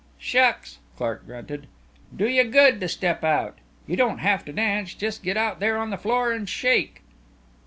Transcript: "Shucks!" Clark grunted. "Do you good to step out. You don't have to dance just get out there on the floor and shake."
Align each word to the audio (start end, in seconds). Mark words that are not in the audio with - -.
"Shucks!" 0.17 0.79
Clark 0.97 1.27
grunted. 1.27 1.67
"Do 2.17 2.27
you 2.27 2.43
good 2.45 2.79
to 2.81 2.87
step 2.89 3.23
out. 3.23 3.59
You 3.85 3.95
don't 3.95 4.17
have 4.17 4.43
to 4.45 4.51
dance 4.51 4.95
just 4.95 5.21
get 5.21 5.37
out 5.37 5.59
there 5.59 5.77
on 5.77 5.91
the 5.91 5.95
floor 5.97 6.31
and 6.31 6.49
shake." 6.49 7.03